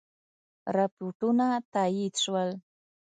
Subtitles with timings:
[0.75, 2.49] رپوټونه تایید شول.